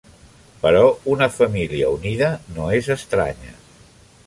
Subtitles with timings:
[0.61, 0.79] Però
[1.15, 3.57] una família unida no és estranya.